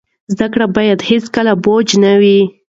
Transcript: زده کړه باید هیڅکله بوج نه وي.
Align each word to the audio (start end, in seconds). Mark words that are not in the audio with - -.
زده 0.33 0.47
کړه 0.53 0.65
باید 0.75 0.99
هیڅکله 1.09 1.53
بوج 1.63 1.87
نه 2.03 2.13
وي. 2.21 2.39